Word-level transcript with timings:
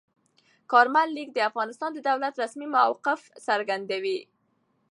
کارمل 0.71 1.07
لیک 1.15 1.29
د 1.33 1.39
افغانستان 1.49 1.89
د 1.93 1.99
دولت 2.09 2.33
رسمي 2.43 2.67
موقف 2.75 3.21
څرګندوي. 3.47 4.19